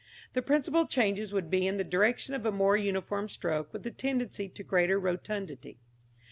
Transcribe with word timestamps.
The 0.33 0.41
principal 0.41 0.87
changes 0.87 1.31
would 1.31 1.51
be 1.51 1.67
in 1.67 1.77
the 1.77 1.83
direction 1.83 2.33
of 2.33 2.43
a 2.43 2.51
more 2.51 2.75
uniform 2.75 3.29
stroke 3.29 3.71
with 3.71 3.85
a 3.85 3.91
tendency 3.91 4.49
to 4.49 4.63
greater 4.63 4.97
rotundity. 4.99 5.77